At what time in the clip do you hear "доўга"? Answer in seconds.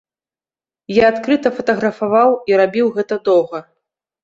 3.31-3.65